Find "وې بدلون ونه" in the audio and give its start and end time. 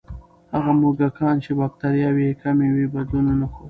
2.75-3.45